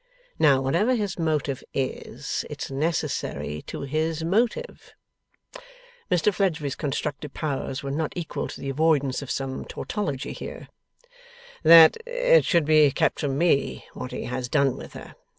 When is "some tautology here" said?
9.29-10.69